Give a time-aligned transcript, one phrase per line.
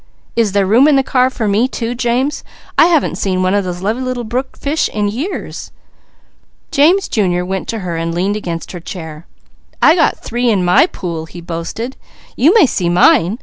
[0.35, 2.43] "Is there room in the car for me too, James?
[2.75, 5.71] I haven't seen one of those little brook fish in years!"
[6.71, 7.43] James Jr.
[7.43, 9.27] went to her and leaned against her chair.
[9.79, 11.27] "I got three in my pool.
[11.31, 13.37] You may see mine!